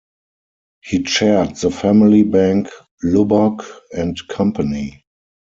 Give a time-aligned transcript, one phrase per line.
[0.83, 2.69] He chaired the family bank
[3.03, 3.63] Lubbock
[3.93, 5.05] and Company.